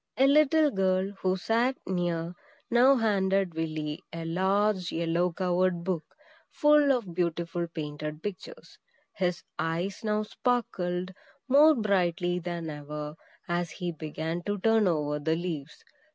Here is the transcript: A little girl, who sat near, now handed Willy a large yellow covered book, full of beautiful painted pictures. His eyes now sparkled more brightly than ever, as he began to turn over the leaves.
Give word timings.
A 0.17 0.25
little 0.25 0.71
girl, 0.71 1.11
who 1.21 1.37
sat 1.37 1.77
near, 1.85 2.33
now 2.71 2.95
handed 2.95 3.53
Willy 3.53 4.01
a 4.11 4.25
large 4.25 4.91
yellow 4.91 5.31
covered 5.31 5.83
book, 5.83 6.03
full 6.49 6.91
of 6.91 7.13
beautiful 7.13 7.67
painted 7.67 8.23
pictures. 8.23 8.79
His 9.13 9.43
eyes 9.59 10.03
now 10.03 10.23
sparkled 10.23 11.13
more 11.47 11.75
brightly 11.75 12.39
than 12.39 12.67
ever, 12.67 13.13
as 13.47 13.69
he 13.69 13.91
began 13.91 14.41
to 14.47 14.57
turn 14.57 14.87
over 14.87 15.19
the 15.19 15.35
leaves. 15.35 15.83